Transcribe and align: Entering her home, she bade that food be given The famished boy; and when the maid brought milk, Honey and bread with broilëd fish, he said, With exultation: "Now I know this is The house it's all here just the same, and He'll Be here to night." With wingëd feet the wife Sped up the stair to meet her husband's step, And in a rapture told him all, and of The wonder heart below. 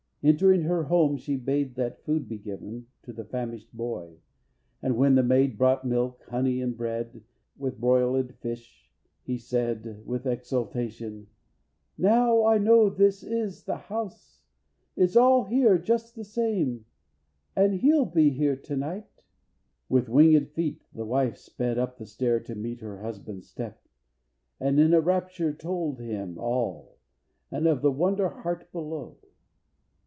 Entering 0.23 0.61
her 0.65 0.83
home, 0.83 1.17
she 1.17 1.35
bade 1.35 1.73
that 1.73 2.03
food 2.05 2.27
be 2.29 2.37
given 2.37 2.85
The 3.07 3.25
famished 3.25 3.75
boy; 3.75 4.17
and 4.79 4.95
when 4.95 5.15
the 5.15 5.23
maid 5.23 5.57
brought 5.57 5.83
milk, 5.83 6.21
Honey 6.29 6.61
and 6.61 6.77
bread 6.77 7.23
with 7.57 7.81
broilëd 7.81 8.35
fish, 8.35 8.91
he 9.23 9.39
said, 9.39 10.03
With 10.05 10.27
exultation: 10.27 11.25
"Now 11.97 12.45
I 12.45 12.59
know 12.59 12.87
this 12.87 13.23
is 13.23 13.63
The 13.63 13.77
house 13.77 14.43
it's 14.95 15.15
all 15.15 15.45
here 15.45 15.79
just 15.79 16.13
the 16.15 16.23
same, 16.23 16.85
and 17.55 17.73
He'll 17.81 18.05
Be 18.05 18.29
here 18.29 18.55
to 18.57 18.77
night." 18.77 19.23
With 19.89 20.05
wingëd 20.05 20.49
feet 20.51 20.83
the 20.93 21.03
wife 21.03 21.35
Sped 21.37 21.79
up 21.79 21.97
the 21.97 22.05
stair 22.05 22.39
to 22.41 22.53
meet 22.53 22.81
her 22.81 22.99
husband's 23.01 23.47
step, 23.47 23.81
And 24.59 24.79
in 24.79 24.93
a 24.93 25.01
rapture 25.01 25.51
told 25.51 25.99
him 25.99 26.37
all, 26.37 26.99
and 27.49 27.65
of 27.65 27.81
The 27.81 27.91
wonder 27.91 28.29
heart 28.29 28.71
below. 28.71 29.17